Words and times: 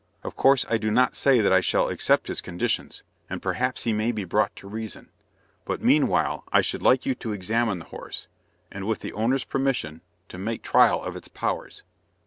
Of 0.23 0.35
course 0.35 0.65
I 0.67 0.79
do 0.79 0.89
not 0.89 1.13
say 1.13 1.41
that 1.41 1.53
I 1.53 1.61
shall 1.61 1.87
accept 1.89 2.25
his 2.25 2.41
conditions, 2.41 3.03
and 3.29 3.39
perhaps 3.39 3.83
he 3.83 3.93
may 3.93 4.11
be 4.11 4.23
brought 4.23 4.55
to 4.55 4.67
reason, 4.67 5.11
but 5.63 5.79
meanwhile 5.83 6.43
I 6.51 6.61
should 6.61 6.81
like 6.81 7.05
you 7.05 7.13
to 7.13 7.33
examine 7.33 7.77
the 7.77 7.85
horse, 7.85 8.25
and, 8.71 8.87
with 8.87 9.01
the 9.01 9.13
owner's 9.13 9.43
permission, 9.43 10.01
to 10.29 10.39
make 10.39 10.63
trial 10.63 11.03
of 11.03 11.15
its 11.15 11.27
powers." 11.27 11.83